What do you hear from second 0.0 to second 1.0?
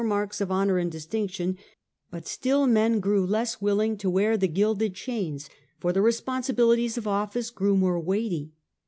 209 marks of honour and